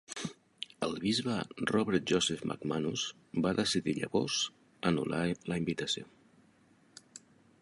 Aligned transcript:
El 0.87 0.95
bisbe 1.03 1.35
Robert 1.73 2.07
Joseph 2.13 2.41
McManus 2.51 3.05
va 3.47 3.53
decidir 3.61 3.97
llavors 4.01 4.41
anul·lar 4.93 5.25
la 5.53 5.63
invitació. 5.65 6.11